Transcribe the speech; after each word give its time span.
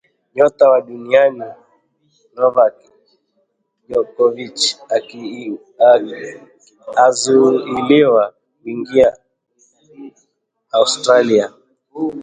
Nyota 0.35 0.63
wa 0.71 0.79
duniani 0.85 1.43
Novak 2.35 2.73
Jokovich 3.89 4.63
azuiliwa 7.05 8.23
kuingia 8.63 9.09
Australia 10.79 11.45